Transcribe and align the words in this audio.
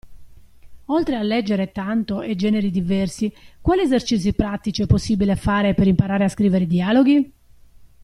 Oltre 0.85 1.15
a 1.15 1.21
leggere 1.21 1.71
tanto 1.71 2.23
e 2.23 2.35
generi 2.35 2.71
diversi, 2.71 3.31
quali 3.61 3.81
esercizi 3.81 4.33
pratici 4.33 4.81
è 4.81 4.87
possibile 4.87 5.35
fare 5.35 5.75
per 5.75 5.85
imparare 5.85 6.23
a 6.23 6.27
scrivere 6.29 6.65
dialoghi? 6.65 7.31